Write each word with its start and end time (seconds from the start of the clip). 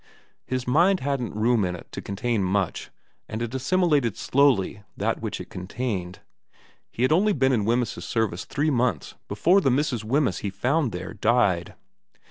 His 0.47 0.67
mind 0.67 1.01
hadn't 1.01 1.35
room 1.35 1.63
in 1.63 1.75
it 1.75 1.91
to 1.91 2.01
contain 2.01 2.43
much, 2.43 2.89
and 3.29 3.39
it 3.39 3.53
assimilated 3.53 4.17
slowly 4.17 4.81
that 4.97 5.21
which 5.21 5.39
it 5.39 5.51
contained. 5.51 6.21
He 6.89 7.03
had 7.03 7.11
only 7.11 7.33
been 7.33 7.51
in 7.51 7.65
Wemyss's 7.65 8.03
service 8.03 8.45
three 8.45 8.71
months 8.71 9.13
before 9.27 9.61
the 9.61 9.69
Mrs. 9.69 10.03
Wemyss 10.03 10.39
he 10.39 10.49
found 10.49 10.91
there 10.91 11.13
died. 11.13 11.75